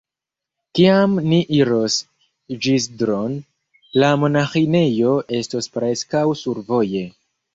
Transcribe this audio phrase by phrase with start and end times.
[0.77, 1.97] Kiam ni iros
[2.67, 3.35] Ĵizdro'n,
[4.03, 7.07] la monaĥinejo estos preskaŭ survoje.